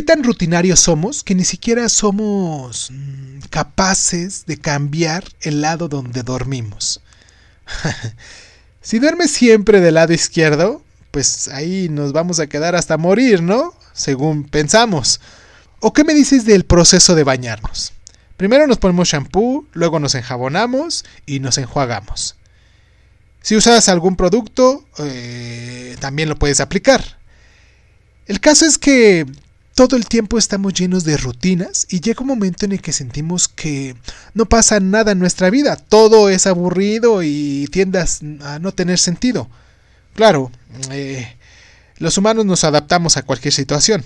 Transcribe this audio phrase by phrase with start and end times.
[0.00, 6.22] ¿Qué tan rutinarios somos que ni siquiera somos mm, capaces de cambiar el lado donde
[6.22, 7.02] dormimos?
[8.80, 13.74] si duermes siempre del lado izquierdo, pues ahí nos vamos a quedar hasta morir, ¿no?
[13.92, 15.20] Según pensamos.
[15.80, 17.92] ¿O qué me dices del proceso de bañarnos?
[18.38, 22.36] Primero nos ponemos shampoo, luego nos enjabonamos y nos enjuagamos.
[23.42, 27.18] Si usas algún producto, eh, también lo puedes aplicar.
[28.24, 29.26] El caso es que
[29.74, 33.48] todo el tiempo estamos llenos de rutinas y llega un momento en el que sentimos
[33.48, 33.96] que
[34.34, 39.48] no pasa nada en nuestra vida, todo es aburrido y tiende a no tener sentido.
[40.14, 40.50] Claro,
[40.90, 41.36] eh,
[41.98, 44.04] los humanos nos adaptamos a cualquier situación,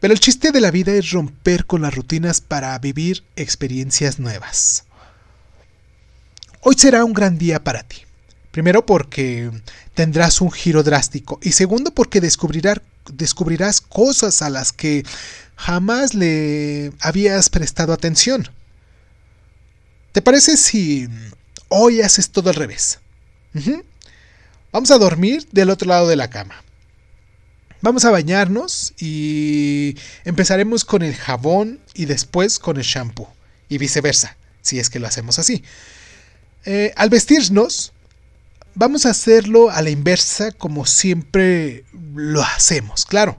[0.00, 4.84] pero el chiste de la vida es romper con las rutinas para vivir experiencias nuevas.
[6.62, 7.96] Hoy será un gran día para ti.
[8.50, 9.50] Primero porque
[9.94, 12.80] tendrás un giro drástico y segundo porque descubrirás,
[13.12, 15.04] descubrirás cosas a las que
[15.56, 18.48] jamás le habías prestado atención.
[20.12, 21.08] ¿Te parece si
[21.68, 22.98] hoy haces todo al revés?
[24.72, 26.62] Vamos a dormir del otro lado de la cama.
[27.82, 33.32] Vamos a bañarnos y empezaremos con el jabón y después con el shampoo
[33.68, 35.64] y viceversa, si es que lo hacemos así.
[36.66, 37.92] Eh, al vestirnos,
[38.74, 43.38] vamos a hacerlo a la inversa como siempre lo hacemos, claro.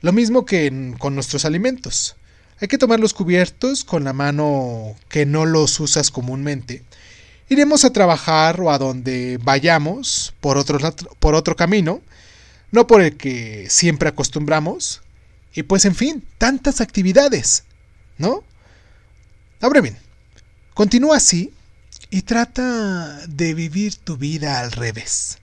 [0.00, 2.16] Lo mismo que con nuestros alimentos.
[2.60, 6.84] Hay que tomar los cubiertos con la mano que no los usas comúnmente.
[7.48, 10.78] Iremos a trabajar o a donde vayamos por otro,
[11.18, 12.00] por otro camino,
[12.72, 15.02] no por el que siempre acostumbramos.
[15.54, 17.64] Y pues en fin, tantas actividades,
[18.18, 18.42] ¿no?
[19.60, 19.98] Ahora bien,
[20.74, 21.52] continúa así
[22.10, 25.38] y trata de vivir tu vida al revés.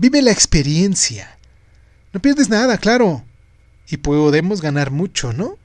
[0.00, 1.36] Vive la experiencia.
[2.12, 3.24] No pierdes nada, claro.
[3.88, 5.58] Y podemos ganar mucho, ¿no?